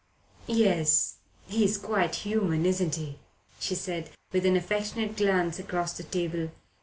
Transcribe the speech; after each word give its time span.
"Yes, 0.47 1.17
he's 1.45 1.77
quite 1.77 2.15
human, 2.25 2.65
isn't 2.65 2.95
he?" 2.95 3.19
she 3.59 3.75
said 3.75 4.09
with 4.31 4.47
an 4.47 4.57
affectionate 4.57 5.15
glance 5.15 5.59
across 5.59 5.93
the 5.93 6.01
table. 6.01 6.49